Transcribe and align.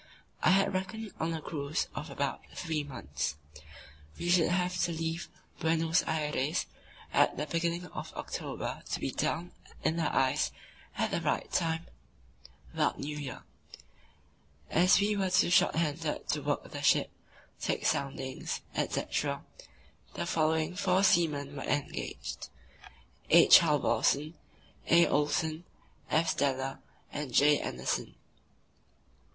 I 0.41 0.49
had 0.49 0.73
reckoned 0.73 1.11
on 1.19 1.31
a 1.35 1.43
cruise 1.43 1.87
of 1.93 2.09
about 2.09 2.41
three 2.55 2.83
months. 2.83 3.35
We 4.17 4.29
should 4.31 4.49
have 4.49 4.75
to 4.85 4.91
leave 4.91 5.29
Buenos 5.59 6.03
Aires 6.07 6.65
at 7.13 7.37
the 7.37 7.45
beginning 7.45 7.85
of 7.85 8.11
October 8.15 8.81
to 8.89 8.99
be 8.99 9.11
down 9.11 9.51
in 9.83 9.97
the 9.97 10.11
ice 10.11 10.51
at 10.97 11.11
the 11.11 11.21
right 11.21 11.51
time 11.51 11.85
(about 12.73 12.97
the 12.97 13.03
New 13.03 13.15
Year). 13.17 13.43
As 14.71 14.99
we 14.99 15.15
were 15.15 15.29
too 15.29 15.51
short 15.51 15.75
handed 15.75 16.27
to 16.29 16.41
work 16.41 16.71
the 16.71 16.81
ship, 16.81 17.11
take 17.61 17.85
soundings, 17.85 18.61
etc., 18.73 19.45
the 20.15 20.25
following 20.25 20.75
four 20.75 21.03
seamen 21.03 21.55
were 21.55 21.61
engaged: 21.61 22.49
H. 23.29 23.59
Halvorsen, 23.59 24.33
A. 24.87 25.05
Olsen, 25.05 25.63
F. 26.09 26.35
Steller, 26.35 26.79
and 27.13 27.31
J. 27.31 27.59
Andersen. 27.59 28.15